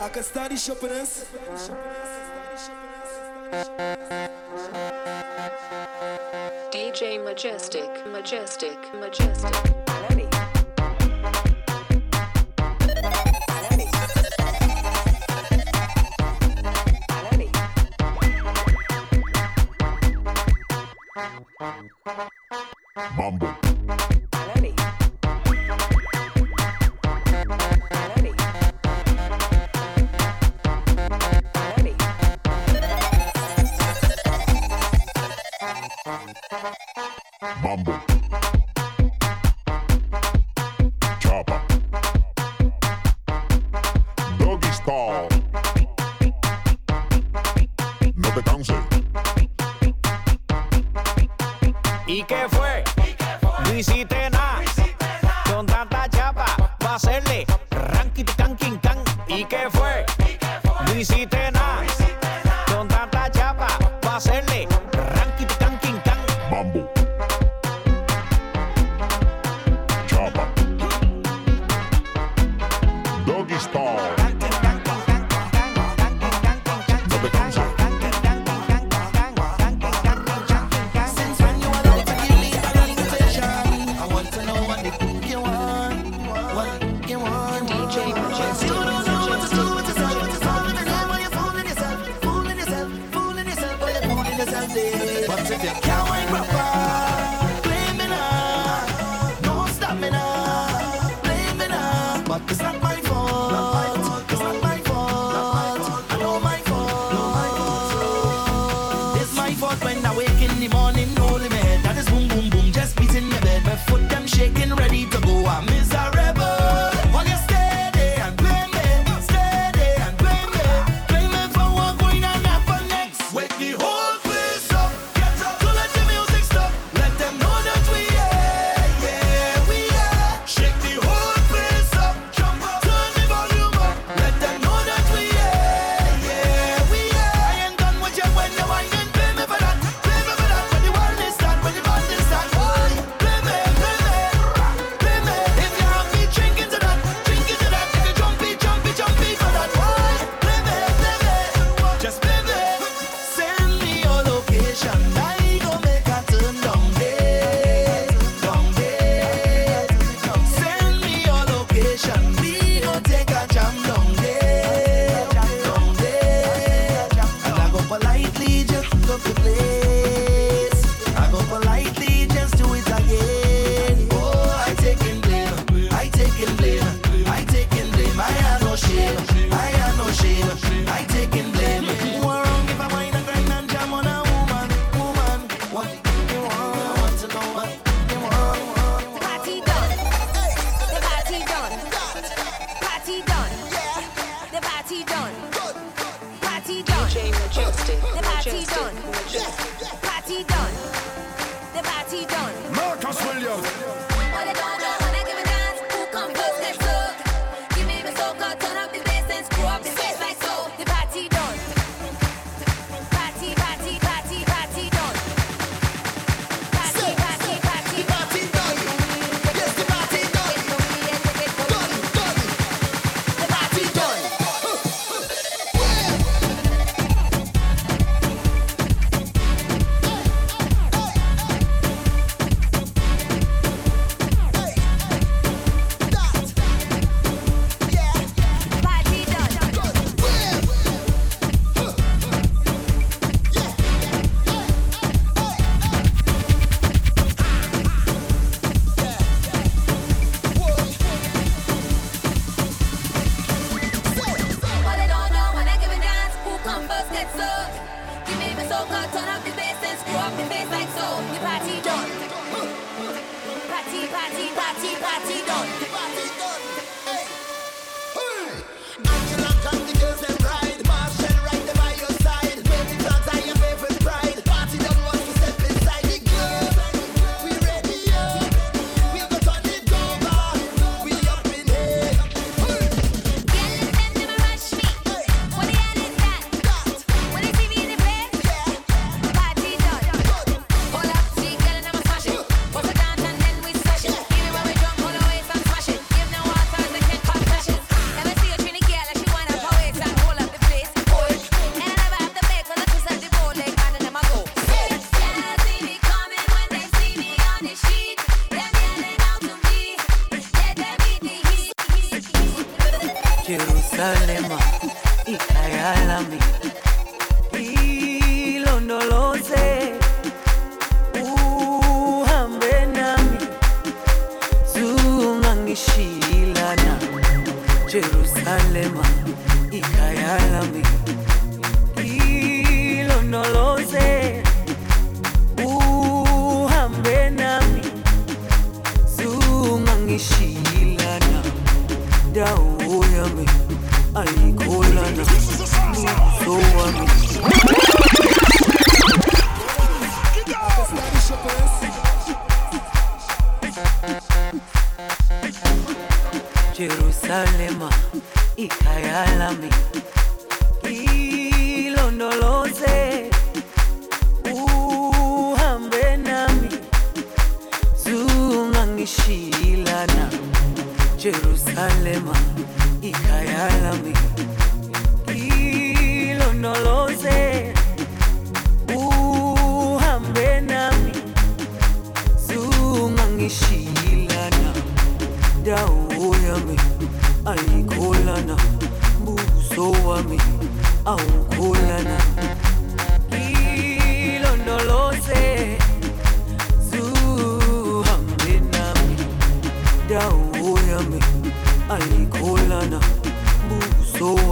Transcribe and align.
I 0.00 0.08
can 0.08 0.22
study 0.22 0.54
shoppiness. 0.54 1.24
DJ 6.70 7.22
Majestic, 7.24 8.06
Majestic, 8.06 8.78
Majestic. 8.94 9.77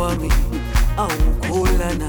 Wami 0.06 0.30
awukholana 0.96 2.08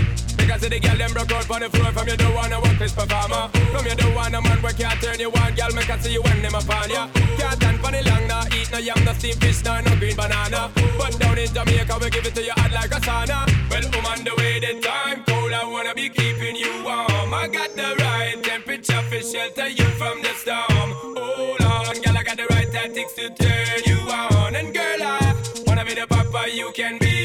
Of 0.61 0.69
the 0.69 0.79
girl 0.79 0.95
them 0.95 1.11
broke 1.11 1.31
out 1.31 1.49
on 1.49 1.61
the 1.61 1.69
floor 1.73 1.91
From 1.91 2.07
you 2.07 2.15
don't 2.17 2.35
wanna 2.35 2.61
work 2.61 2.77
this 2.77 2.93
performer. 2.93 3.49
From 3.73 3.83
you 3.83 3.95
don't 3.95 4.13
wanna 4.13 4.41
man 4.41 4.61
where 4.61 4.73
can't 4.73 5.01
turn 5.01 5.19
you 5.19 5.31
on 5.33 5.55
Girl 5.55 5.73
make 5.73 5.89
I 5.89 5.97
see 5.97 6.13
you 6.13 6.21
when 6.21 6.39
them 6.43 6.53
upon 6.53 6.87
ya. 6.91 7.09
Can't 7.41 7.57
stand 7.57 7.79
for 7.81 7.89
the 7.89 8.01
long 8.05 8.27
nah 8.27 8.45
Eat 8.53 8.69
no 8.71 8.77
yam, 8.77 9.03
no 9.03 9.13
steamed 9.13 9.41
fish, 9.41 9.63
no, 9.65 9.81
no 9.81 9.95
green 9.97 10.15
banana. 10.15 10.69
But 10.99 11.17
down 11.17 11.39
in 11.39 11.49
Jamaica 11.49 11.97
we 11.97 12.09
give 12.11 12.27
it 12.27 12.35
to 12.35 12.43
you 12.45 12.53
hot 12.53 12.71
like 12.77 12.93
a 12.93 13.01
sauna. 13.01 13.49
Well 13.73 13.89
I'm 13.89 14.05
on 14.05 14.23
the 14.23 14.33
way 14.37 14.59
the 14.61 14.77
time 14.85 15.25
cold 15.25 15.51
I 15.51 15.65
wanna 15.65 15.95
be 15.95 16.09
keeping 16.09 16.55
you 16.55 16.85
warm. 16.85 17.33
I 17.33 17.49
got 17.49 17.73
the 17.73 17.97
right 17.97 18.37
temperature 18.43 19.01
for 19.09 19.17
shelter 19.17 19.67
you 19.67 19.89
from 19.97 20.21
the 20.21 20.29
storm. 20.37 20.89
Hold 21.17 21.61
on 21.61 21.97
girl 22.05 22.17
I 22.17 22.21
got 22.21 22.37
the 22.37 22.45
right 22.53 22.69
tactics 22.69 23.13
to 23.17 23.33
turn 23.33 23.81
you 23.89 23.97
on. 24.13 24.53
And 24.53 24.69
girl 24.75 25.01
I 25.01 25.33
wanna 25.65 25.85
be 25.85 25.95
the 25.95 26.05
papa 26.05 26.53
you 26.53 26.69
can 26.75 26.99
be 26.99 27.20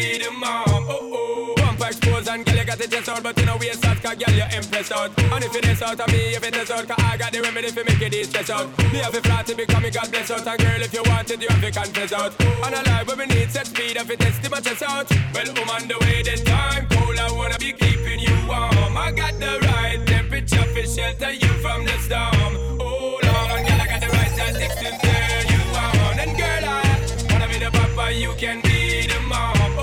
Bumper 2.37 2.53
girl 2.53 2.61
you 2.61 2.67
got 2.67 2.79
the 2.79 2.87
chest 2.87 3.09
out 3.09 3.23
But 3.23 3.39
you 3.39 3.47
know 3.47 3.57
we 3.57 3.71
out 3.71 3.81
cause 3.81 4.17
girl 4.17 4.35
you 4.37 4.45
impressed 4.53 4.93
out. 4.93 5.11
And 5.17 5.45
if 5.45 5.57
it 5.57 5.65
is 5.69 5.81
out 5.81 6.01
of 6.01 6.09
me 6.13 6.37
if 6.37 6.45
it 6.45 6.55
is 6.55 6.71
out 6.71 6.87
Cause 6.87 7.03
I 7.03 7.17
got 7.17 7.33
the 7.33 7.41
remedy 7.41 7.69
for 7.69 7.81
it 7.81 8.13
easy 8.13 8.25
stress 8.25 8.51
out. 8.51 8.69
Me 8.93 8.99
have 8.99 9.15
a 9.15 9.21
flat 9.23 9.47
to 9.47 9.55
become 9.55 9.83
me 9.83 9.91
God 9.91 10.11
bless 10.11 10.31
out 10.31 10.47
And 10.47 10.59
girl 10.61 10.83
if 10.83 10.93
you 10.93 11.03
want 11.07 11.31
it 11.31 11.41
you 11.41 11.49
have 11.49 11.63
to 11.65 11.71
confess 11.73 12.13
out. 12.13 12.33
And 12.41 12.75
a 12.75 12.83
life 12.91 13.07
where 13.09 13.17
we 13.17 13.27
need 13.27 13.51
set 13.51 13.67
speed 13.67 13.97
if 13.97 14.11
it 14.11 14.21
test 14.21 14.51
my 14.51 14.61
chest 14.61 14.83
out. 14.83 15.09
Well 15.33 15.49
I'm 15.49 15.71
on 15.71 15.89
the 15.89 15.97
way 16.05 16.23
this 16.23 16.43
time 16.43 16.87
cold 16.93 17.17
I 17.17 17.33
wanna 17.33 17.59
be 17.59 17.73
keeping 17.73 18.21
you 18.21 18.37
warm. 18.45 18.97
I 18.97 19.13
got 19.17 19.33
the 19.41 19.57
right 19.65 20.05
temperature 20.05 20.67
for 20.77 20.85
shelter 20.85 21.33
you 21.33 21.53
from 21.65 21.85
the 21.89 21.97
storm. 22.05 22.53
Oh, 22.85 23.17
Hold 23.17 23.25
on 23.25 23.65
girl 23.65 23.81
I 23.81 23.87
got 23.89 24.01
the 24.05 24.13
right 24.13 24.33
tactics 24.37 24.77
to 24.85 24.93
turn 24.93 25.45
you 25.49 25.63
on. 25.73 26.21
And 26.21 26.37
girl 26.37 26.65
I 26.69 26.85
wanna 27.33 27.49
be 27.49 27.65
the 27.65 27.71
papa 27.73 28.13
you 28.13 28.35
can 28.37 28.61
be 28.61 29.09
the 29.09 29.21
mom. 29.25 29.57
Oh 29.57 29.73
oh 29.73 29.76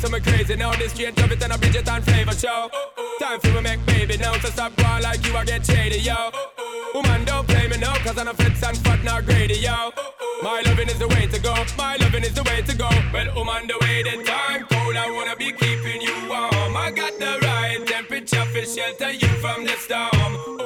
Girl, 0.00 0.10
know 0.10 0.18
some 0.18 0.32
crazy 0.32 0.56
now. 0.56 0.72
This 0.76 0.92
straight 0.92 1.14
drop 1.16 1.30
it 1.30 1.42
and 1.42 1.52
a 1.52 1.58
Bridget 1.58 1.88
and 1.88 2.04
flavor 2.04 2.32
show. 2.32 2.70
Time 3.20 3.40
for 3.40 3.48
me 3.48 3.60
make 3.60 3.86
baby 3.86 4.16
now. 4.16 4.32
So 4.34 4.48
stop 4.50 4.76
going 4.76 5.02
like 5.02 5.26
you, 5.26 5.36
I 5.36 5.44
get 5.44 5.66
shady, 5.66 6.00
yo. 6.00 6.30
Woman, 6.94 7.24
don't 7.24 7.46
play 7.46 7.66
me 7.68 7.78
now, 7.78 7.94
cause 8.04 8.18
I'm 8.18 8.28
a 8.28 8.34
fits 8.34 8.62
and 8.62 8.76
fat, 8.78 9.02
not 9.02 9.24
greedy, 9.26 9.58
yo. 9.58 9.90
My 10.42 10.62
loving 10.66 10.88
is 10.88 10.98
the 10.98 11.08
way 11.08 11.26
to 11.26 11.40
go. 11.40 11.54
My 11.76 11.96
loving 11.96 12.22
is 12.22 12.34
the 12.34 12.42
way 12.44 12.62
to 12.62 12.76
go. 12.76 12.88
Well, 13.12 13.34
woman, 13.34 13.66
the 13.66 13.78
way 13.80 14.02
the 14.02 14.22
time 14.22 14.66
cold, 14.70 14.96
I 14.96 15.10
wanna 15.10 15.36
be 15.36 15.52
keeping 15.52 16.00
you 16.00 16.14
warm. 16.28 16.76
I 16.76 16.92
got 16.94 17.18
the 17.18 17.38
right 17.42 17.84
temperature 17.86 18.44
for 18.44 18.64
shelter 18.64 19.12
you 19.12 19.28
from 19.40 19.64
the 19.64 19.72
storm. 19.78 20.57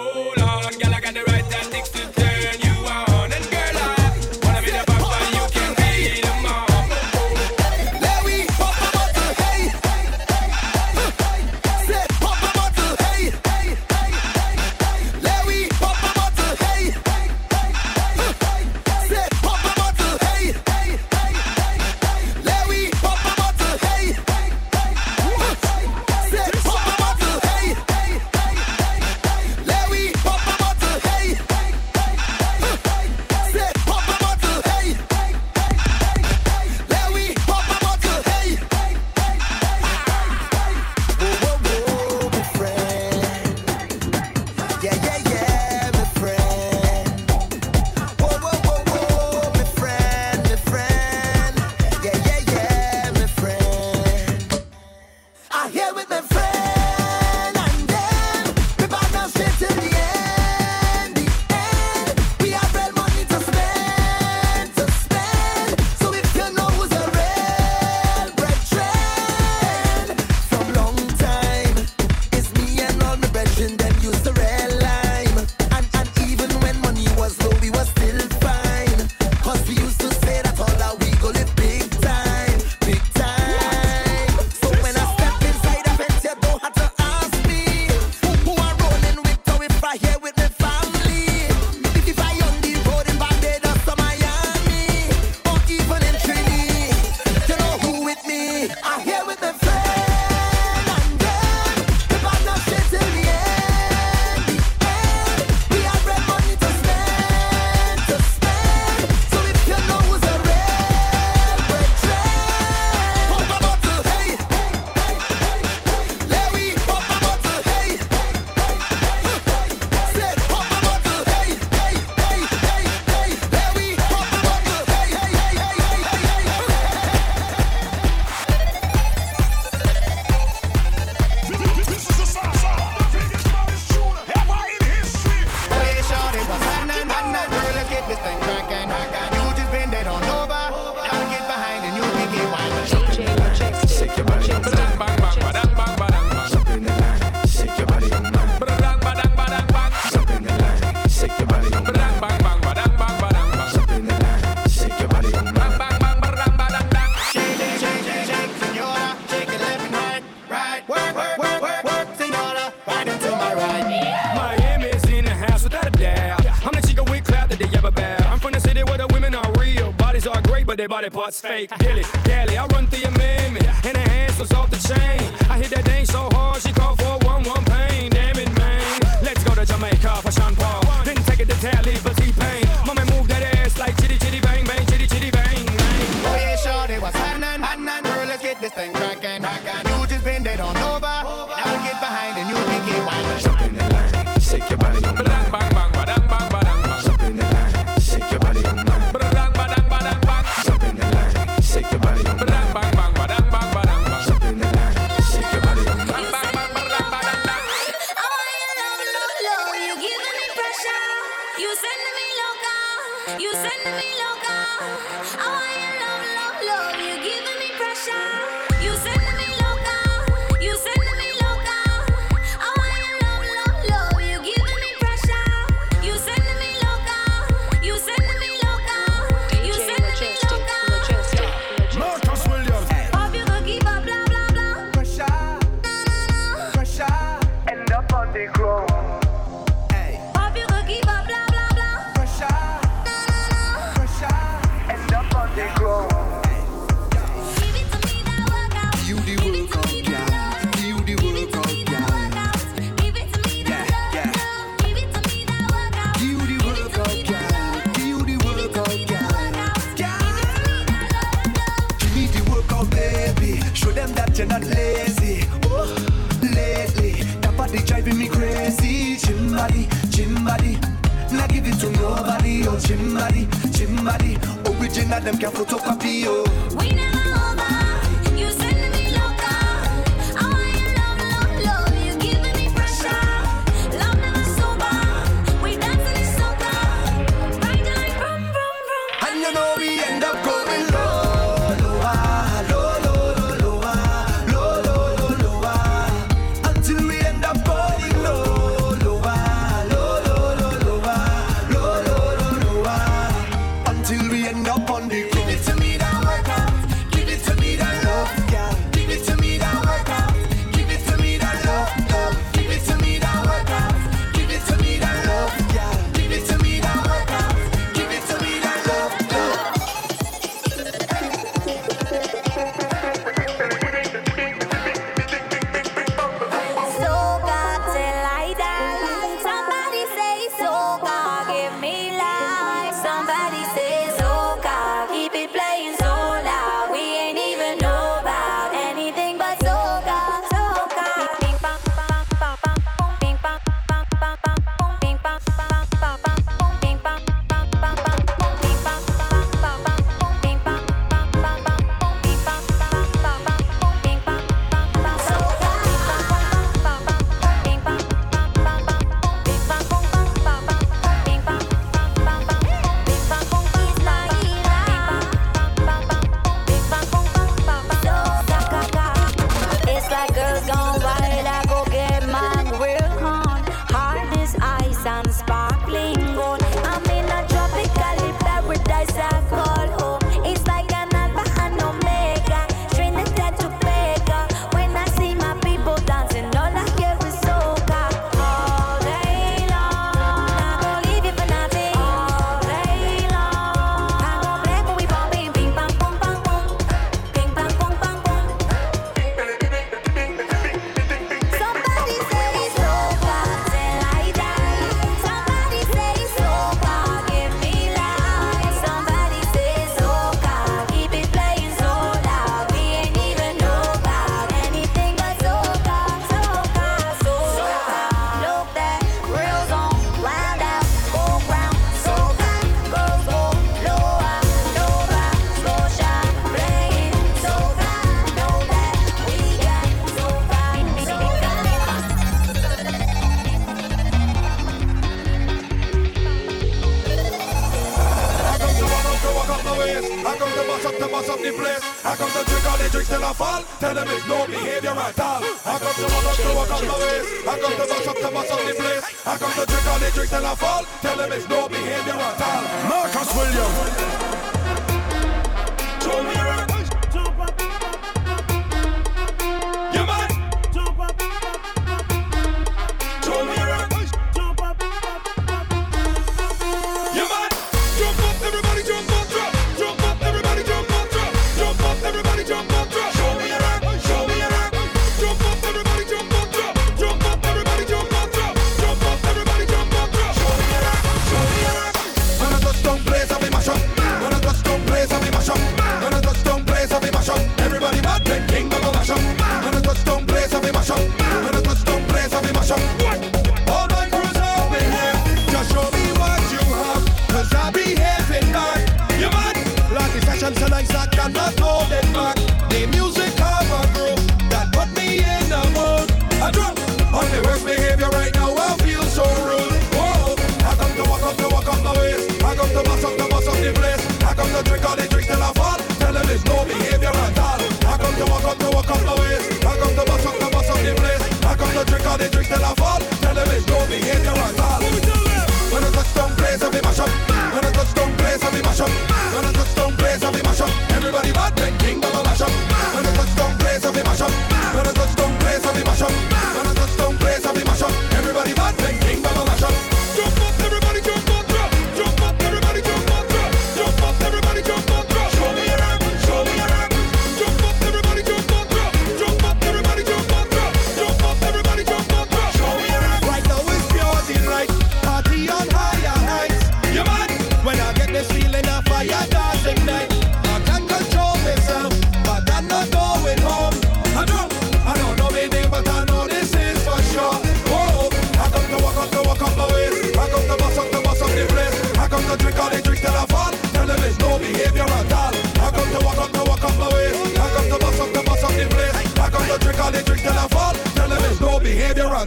Fake. 171.66 171.78
Dilly, 171.78 172.31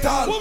behavior 0.06 0.35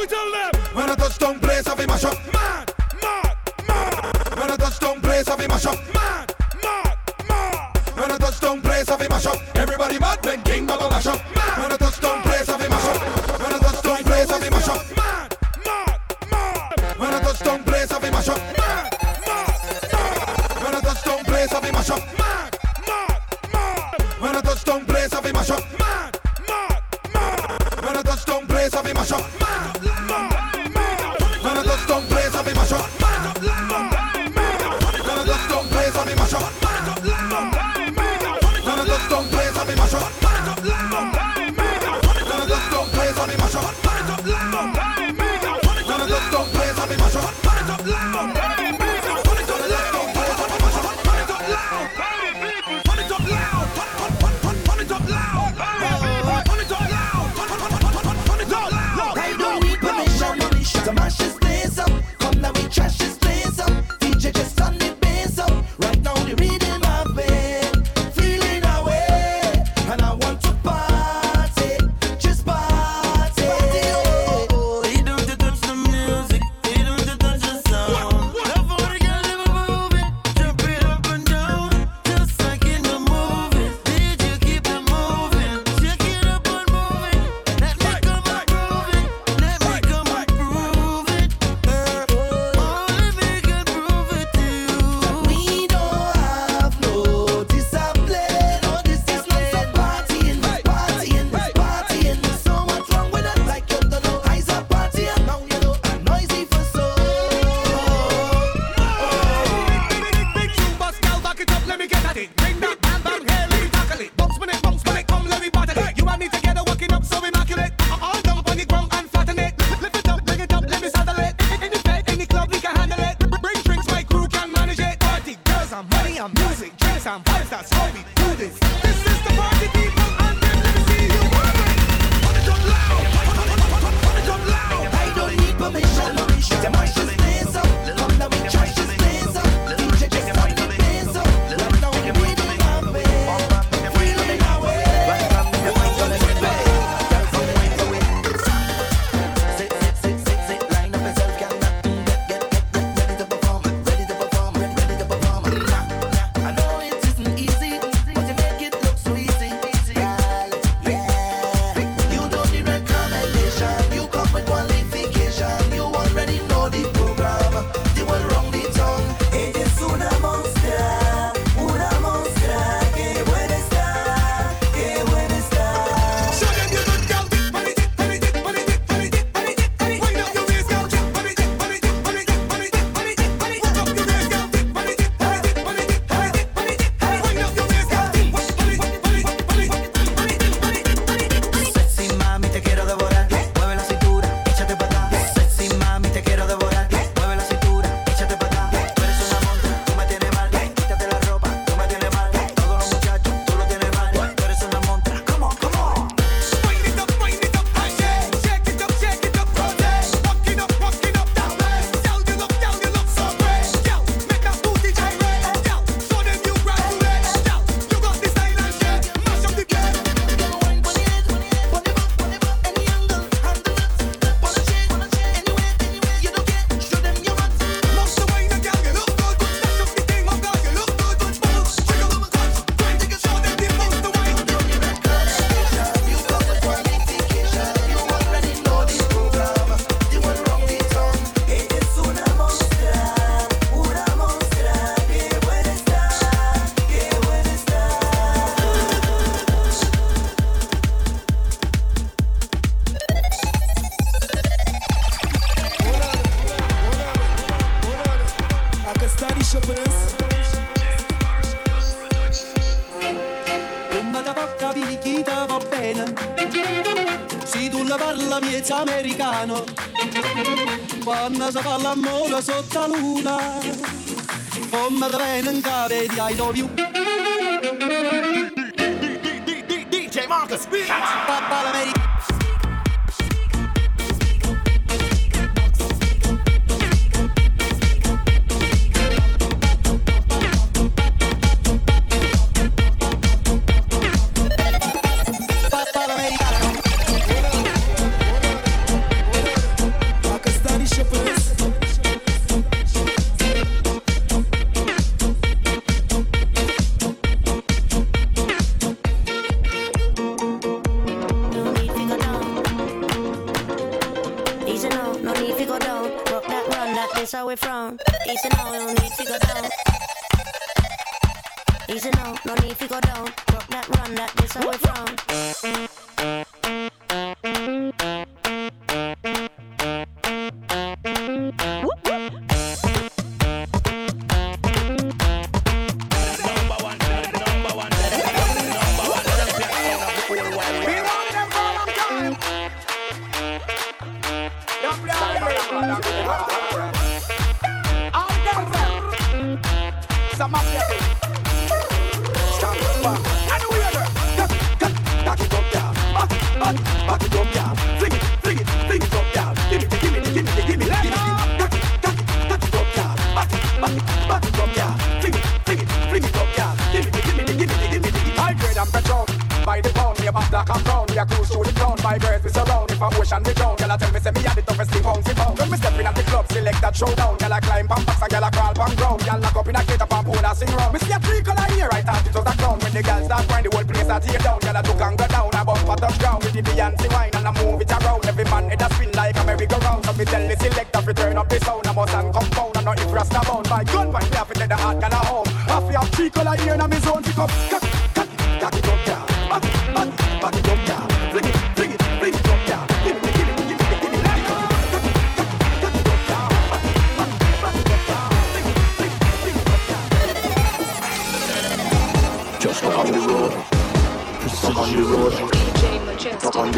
a 384.14 384.20
tear 384.20 384.38
down. 384.38 384.76
I 384.76 384.82
took 384.82 385.00
and 385.00 385.18
go 385.18 385.26
down. 385.26 385.50
I 385.54 385.64
bump 385.64 385.88
a 385.88 385.96
touch 385.96 386.18
ground 386.18 386.44
with 386.44 386.52
the 386.52 386.62
Beyonce 386.62 387.12
wine 387.12 387.30
and 387.34 387.48
I 387.48 387.52
move 387.62 387.80
it 387.80 387.90
around. 387.90 388.26
Every 388.26 388.44
man 388.44 388.68
head 388.68 388.82
a 388.82 388.94
spin 388.94 389.10
like 389.12 389.36
a 389.36 389.44
merry-go-round. 389.44 390.04
So 390.04 390.12
me 390.12 390.24
tell 390.24 390.48
the 390.48 390.56
selector 390.56 391.02
to 391.02 391.14
turn 391.14 391.36
up 391.36 391.48
the 391.48 391.58
sound. 391.60 391.86
I 391.86 391.92
must 391.92 392.14
and 392.14 392.32
compound 392.32 392.76
and 392.76 392.84
not 392.84 393.12
rasta 393.12 393.40
bound. 393.46 393.68
By 393.68 393.84
gun 393.84 394.12
point, 394.12 394.30
me 394.30 394.36
have 394.36 394.48
to 394.48 394.54
take 394.54 394.68
the 394.68 394.76
hard 394.76 395.00
girl 395.00 395.12
a 395.12 395.20
home. 395.26 395.46
Half 395.46 395.90
you 395.90 395.98
have 395.98 396.08
three 396.10 396.30
color 396.30 396.56
here 396.56 396.74
in 396.74 396.90
me 396.90 396.98
zone. 396.98 397.22
Pick 397.22 397.38
up, 397.38 397.50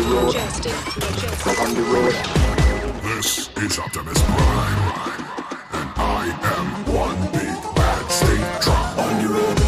road. 0.07 0.27
Majestic. 0.27 0.73
Majestic. 0.97 1.61
On 1.61 1.75
the 1.75 1.83
road. 1.83 2.15
This 3.03 3.49
is 3.57 3.79
Optimus 3.79 4.21
Prime, 4.23 4.83
and 5.73 5.91
I 5.97 6.23
am 6.57 6.69
one 6.95 7.21
big 7.33 7.75
bad 7.75 8.11
state 8.11 8.63
drum. 8.63 8.99
On 8.99 9.23
the 9.23 9.29
road. 9.35 9.59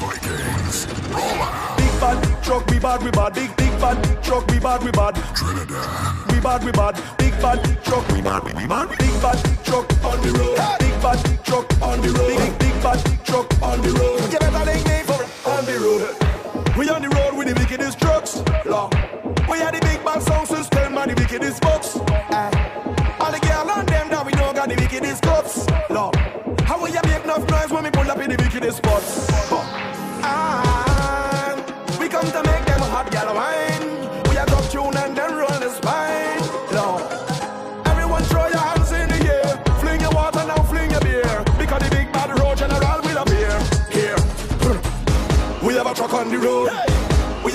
Vikings, 0.00 0.86
roll 1.12 1.42
out. 1.42 1.76
Big 1.78 2.00
bad 2.00 2.44
truck, 2.44 2.66
we 2.70 2.78
bad, 2.78 3.02
we 3.02 3.10
bad. 3.10 3.34
Big, 3.34 3.56
big 3.56 3.70
bad 3.80 4.22
truck, 4.22 4.46
we 4.50 4.58
bad, 4.58 4.82
we 4.82 4.90
bad. 4.90 5.14
Trinidad, 5.34 6.32
We 6.32 6.40
bad, 6.40 6.64
we 6.64 6.72
bad. 6.72 7.23
Big 7.34 7.42
bad 7.42 7.84
truck, 7.84 8.08
we 8.12 8.22
bad, 8.22 8.44
we 8.44 8.66
bad. 8.66 8.88
Big 8.90 9.20
bad 9.20 9.64
truck 9.64 10.04
on 10.04 10.20
the 10.22 10.30
road. 10.38 10.78
Big 10.78 11.02
bad 11.02 11.44
truck 11.44 11.82
on 11.82 12.00
the 12.00 12.08
road. 12.10 12.28
Big, 12.28 12.58
big 12.60 12.82
bad 12.82 13.24
truck 13.24 13.62
on 13.62 13.82
the 13.82 13.90
road. 13.90 14.32
You 14.32 14.38
better 14.38 14.64
link 14.64 14.86
me 14.86 15.02
for 15.02 15.50
on 15.50 15.64
the 15.64 15.76
road. 15.82 16.76
We 16.78 16.88
on 16.90 17.02
the 17.02 17.08
road 17.08 17.36
with 17.36 17.48
the 17.48 17.54
wickedest 17.54 17.98
trucks. 17.98 18.36
Law. 18.64 18.88
We 19.50 19.58
had 19.58 19.74
the 19.74 19.80
big 19.80 20.04
bad 20.04 20.22
sound 20.22 20.46
system 20.46 20.96
and 20.96 21.10
the 21.10 21.20
wickedest 21.20 21.60
box. 21.60 21.96
Eh. 21.96 23.18
All 23.18 23.32
the 23.32 23.40
girl 23.40 23.68
and 23.68 23.88
them 23.88 24.08
that 24.10 24.24
we 24.24 24.32
know 24.32 24.52
got 24.52 24.68
the 24.68 24.76
wickedest 24.76 25.22
cups. 25.22 25.66
Law. 25.90 26.12
How 26.62 26.80
will 26.80 26.88
you 26.88 27.00
make 27.02 27.24
enough 27.24 27.48
noise 27.50 27.70
when 27.70 27.82
we 27.82 27.90
pull 27.90 28.08
up 28.08 28.18
in 28.18 28.30
the 28.30 28.36
wickedest 28.36 28.78
spots? 28.78 29.33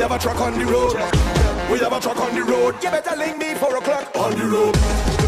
Have 0.10 0.20
a 0.20 0.24
truck 0.24 0.42
on 0.42 0.58
the 0.58 0.66
road. 0.66 0.94
We 1.72 1.78
have 1.80 1.94
a 1.94 2.00
truck 2.00 2.18
on 2.18 2.34
the 2.34 2.44
road. 2.44 2.76
You 2.84 2.90
better 2.90 3.16
link 3.16 3.38
me 3.38 3.54
four 3.54 3.78
o'clock 3.78 4.16
on 4.16 4.32
the 4.32 4.46
road. 4.46 5.19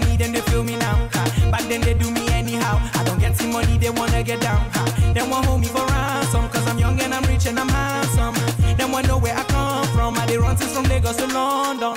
Money, 0.00 0.16
then 0.16 0.32
they 0.32 0.44
feel 0.50 0.62
me 0.62 0.76
now. 0.76 1.08
Ha. 1.14 1.22
Back 1.50 1.64
then 1.70 1.80
they 1.80 1.94
do 1.94 2.10
me 2.10 2.24
anyhow. 2.32 2.76
I 2.98 3.02
don't 3.04 3.18
get 3.18 3.34
some 3.36 3.52
money, 3.52 3.78
they 3.78 3.90
wanna 3.90 4.22
get 4.22 4.40
down. 4.40 4.60
Ha. 4.76 4.82
They 5.14 5.24
want 5.30 5.46
hold 5.46 5.60
me 5.60 5.68
for 5.68 5.84
ransom. 5.92 6.44
Cause 6.52 6.66
I'm 6.70 6.78
young 6.78 7.00
and 7.00 7.14
I'm 7.14 7.24
rich 7.24 7.46
and 7.46 7.58
I'm 7.58 7.68
handsome. 7.68 8.36
They 8.76 8.84
want 8.84 9.08
know 9.08 9.18
where 9.18 9.36
I 9.42 9.44
come 9.54 9.86
from. 9.94 10.18
I 10.20 10.26
they 10.26 10.38
run 10.38 10.56
since 10.56 10.72
from 10.74 10.84
Lagos 10.92 11.16
to 11.16 11.26
London. 11.36 11.94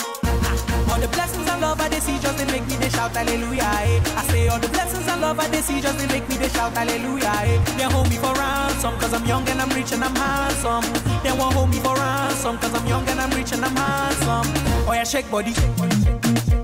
All 0.90 1.00
the 1.04 1.10
blessings 1.16 1.48
and 1.52 1.62
love 1.62 1.80
I 1.82 1.90
they 1.90 2.00
see 2.00 2.18
just 2.24 2.38
they 2.38 2.48
make 2.54 2.66
me 2.70 2.76
they 2.82 2.90
shout 2.90 3.12
hallelujah. 3.16 3.68
Eh. 3.84 4.20
I 4.20 4.24
say 4.32 4.48
all 4.48 4.60
the 4.60 4.70
blessings 4.70 5.08
and 5.12 5.22
love 5.22 5.40
I 5.40 5.48
they 5.50 5.62
see 5.68 5.82
just 5.82 5.98
they 6.00 6.08
make 6.08 6.28
me 6.30 6.36
they 6.38 6.50
shout 6.56 6.72
hallelujah. 6.78 7.36
Eh. 7.52 7.58
They 7.78 7.88
hold 7.94 8.08
me 8.10 8.18
for 8.24 8.34
ransom 8.34 8.94
cause 9.02 9.14
I'm 9.14 9.26
young 9.26 9.48
and 9.50 9.60
I'm 9.62 9.72
rich 9.76 9.92
and 9.92 10.04
I'm 10.04 10.16
handsome. 10.16 10.86
They 11.24 11.34
won't 11.40 11.54
hold 11.54 11.70
me 11.70 11.80
for 11.86 11.96
ransom 11.96 12.58
cause 12.60 12.74
I'm 12.74 12.88
young 12.88 13.06
and 13.12 13.20
I'm 13.20 13.32
rich 13.38 13.52
and 13.52 13.66
I'm 13.66 13.76
handsome. 13.76 14.48
Oh 14.88 14.94
yeah, 14.94 15.04
shake 15.04 15.30
body. 15.30 15.54
Oh 15.58 15.84
yeah, 15.84 16.00
move 16.06 16.22
body. 16.22 16.30
Make 16.30 16.54
you 16.54 16.59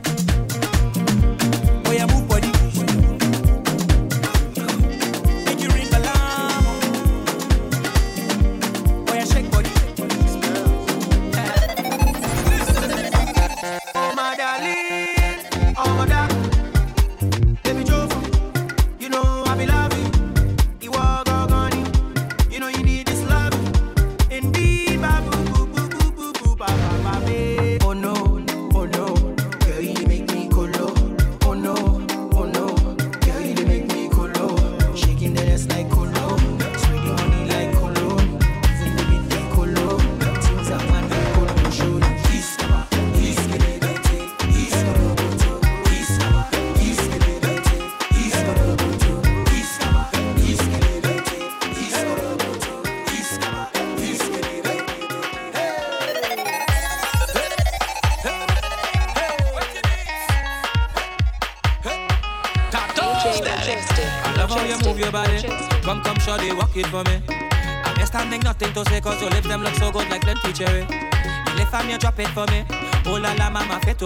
ya 1.96 2.25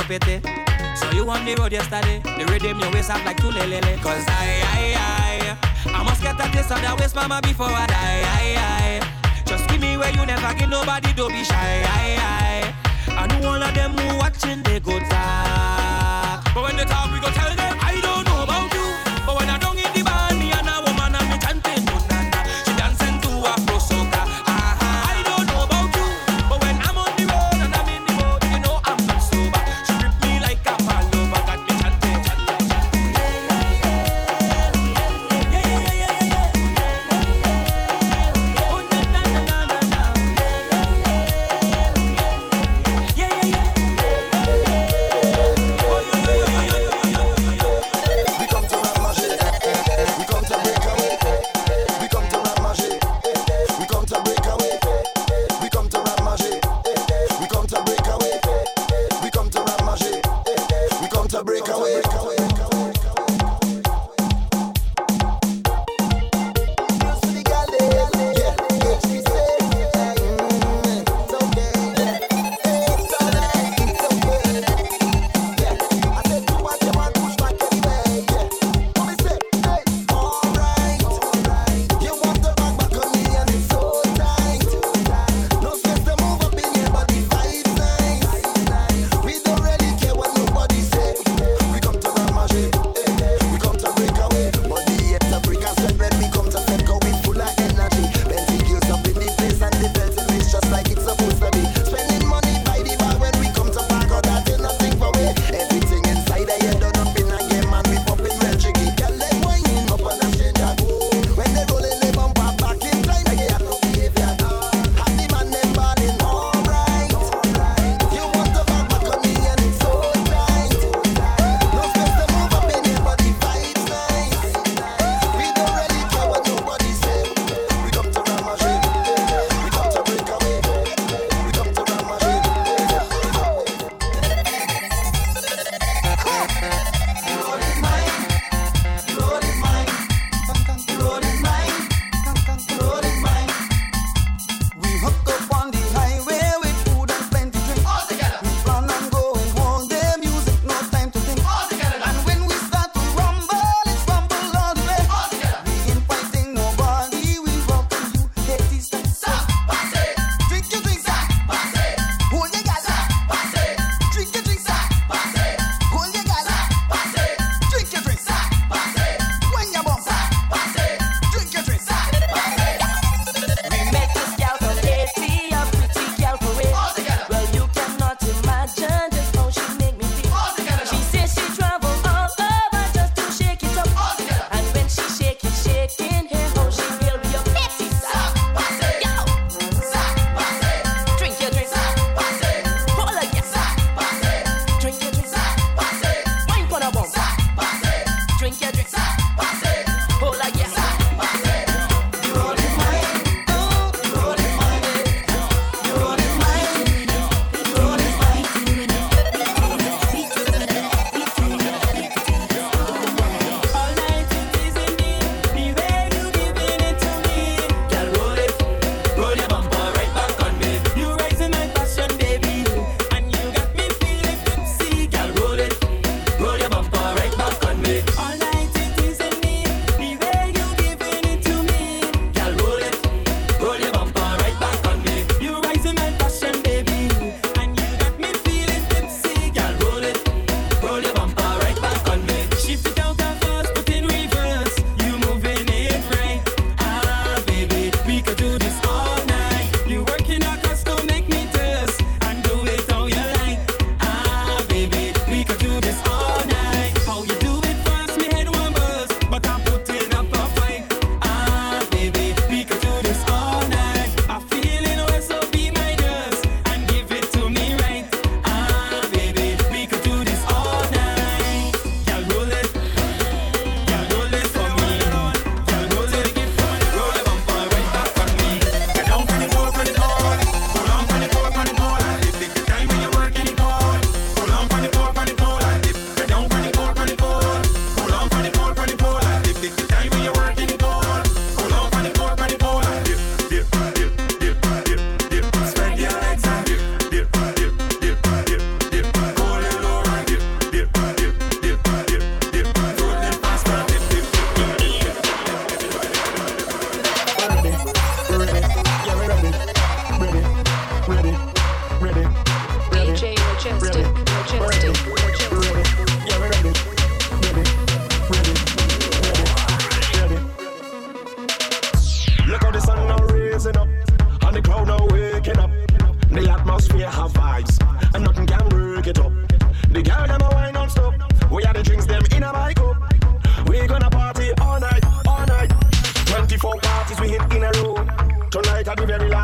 pity. 0.10 0.42
So 0.96 1.06
you 1.12 1.30
on 1.30 1.46
the 1.46 1.54
road 1.62 1.72
yesterday, 1.72 2.18
the 2.24 2.44
rhythm 2.50 2.80
your 2.80 2.92
waist 2.92 3.12
up 3.12 3.24
like 3.26 3.38
two 3.38 3.52
lele. 3.52 3.80
Cause 4.02 4.26
I, 4.28 4.50
I, 4.74 5.56
I, 5.86 6.00
I 6.00 6.04
must 6.04 6.24
get 6.24 6.34
a 6.34 6.50
taste 6.52 6.72
of 6.72 6.82
that 6.82 6.98
waist, 7.00 7.14
mama, 7.14 7.40
before 7.44 7.70
I 7.70 7.86
die. 7.86 8.22
I, 8.26 8.46
I. 8.58 9.44
Just 9.46 9.70
give 9.70 9.80
me 9.80 9.98
where 9.98 10.10
you 10.10 10.26
never 10.26 10.52
give 10.58 10.70
nobody, 10.70 11.14
don't 11.14 11.32
be 11.32 11.44
shy. 11.44 11.86
I, 11.86 12.18
I. 12.18 13.22
I 13.22 13.28
know 13.40 13.50
all 13.50 13.62
of 13.62 13.74
them 13.76 13.94
who 13.94 14.18
watching, 14.18 14.64
they 14.64 14.80
go 14.80 14.98
talk. 14.98 16.42
But 16.56 16.64
when 16.64 16.76
they 16.76 16.86
talk, 16.86 17.12
we 17.14 17.20
go 17.20 17.30
tell 17.30 17.54
them, 17.56 17.69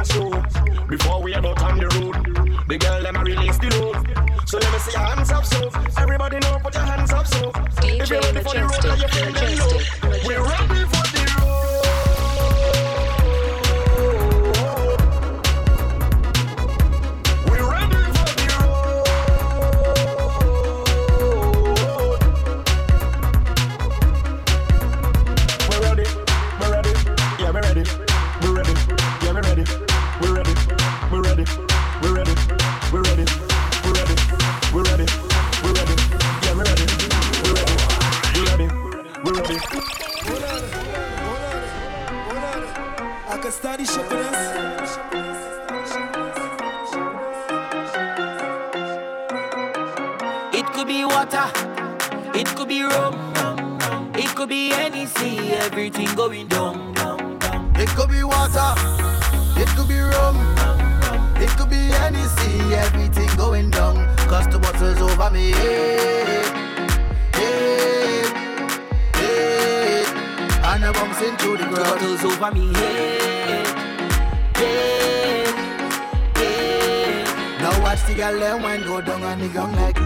a. 0.05 0.87
Before 0.87 1.21
we 1.21 1.33
about 1.33 1.61
on 1.61 1.77
the 1.77 1.87
road, 1.87 2.67
the 2.67 2.77
girl 2.77 3.01
them 3.01 3.15
a 3.15 3.23
release 3.23 3.57
the 3.57 3.69
load. 3.79 4.47
So 4.47 4.57
let 4.57 4.71
me 4.71 4.79
see 4.79 4.91
your 4.91 5.01
hands 5.01 5.31
up, 5.31 5.45
so 5.45 5.94
over 72.05 72.51
me. 72.51 72.71
Yeah, 72.71 72.81
yeah. 74.59 75.05
Now 77.61 77.81
watch 77.81 78.03
the 78.05 78.13
girl 78.15 78.39
them 78.39 78.61
when 78.61 78.83
go 78.83 79.01
down 79.01 79.23
on 79.23 79.39
the 79.39 79.47
ground 79.49 79.75
like. 79.75 79.97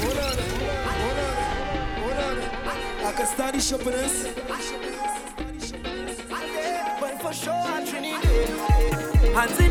Hold 0.00 0.18
on, 0.18 0.36
hold 2.00 2.18
on, 2.18 2.36
hold. 2.38 3.06
I 3.06 3.12
can 3.16 3.26
study 3.26 3.60
shopping 3.60 3.94
eh? 3.94 4.89
hands 9.34 9.60
in 9.60 9.69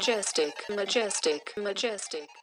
Majestic, 0.00 0.64
Majestic, 0.70 1.52
Majestic. 1.58 2.39